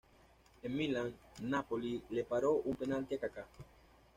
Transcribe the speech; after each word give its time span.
En 0.63 0.75
Milan-Napoli 0.75 2.01
le 2.09 2.23
paró 2.23 2.53
un 2.65 2.75
penalti 2.75 3.13
a 3.13 3.19
Kaká. 3.19 3.45